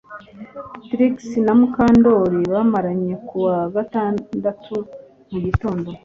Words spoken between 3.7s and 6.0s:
gatandatu mugitondo